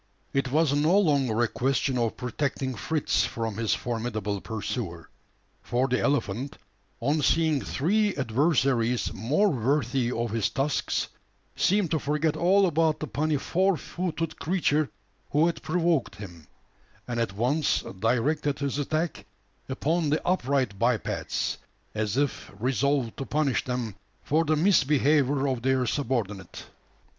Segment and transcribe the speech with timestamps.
[0.33, 5.07] It was no longer a question of protecting Fritz from his formidable pursuer;
[5.61, 6.57] for the elephant,
[6.99, 11.07] on seeing three adversaries more worthy of his tusks,
[11.55, 14.89] seemed to forget all about the puny four footed creature
[15.29, 16.47] who had provoked him;
[17.07, 19.27] and at once directed his attack
[19.69, 21.59] upon the upright bipeds
[21.93, 23.93] as if resolved to punish them
[24.23, 26.65] for the misbehaviour of their subordinate.